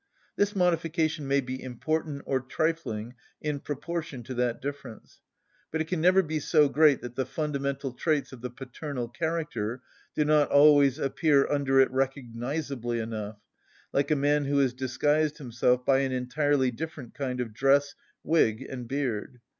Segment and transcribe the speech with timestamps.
[0.35, 5.21] This modification may be important or trifling in proportion to that difference,
[5.69, 9.83] but it can never be so great that the fundamental traits of the paternal character
[10.15, 13.37] do not always appear under it recognisably enough,
[13.93, 17.93] like a man who has disguised himself by an entirely different kind of dress,
[18.23, 19.39] wig, and beard.